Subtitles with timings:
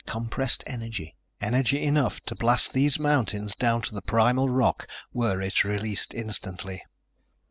[0.07, 1.13] Compressed energy!
[1.41, 6.81] Energy enough to blast these mountains down to the primal rock were it released instantly.